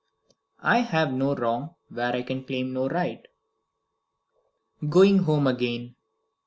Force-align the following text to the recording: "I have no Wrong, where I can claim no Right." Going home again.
"I 0.63 0.79
have 0.79 1.13
no 1.13 1.35
Wrong, 1.35 1.75
where 1.89 2.15
I 2.15 2.23
can 2.23 2.43
claim 2.43 2.73
no 2.73 2.89
Right." 2.89 3.23
Going 4.89 5.19
home 5.19 5.45
again. 5.45 5.93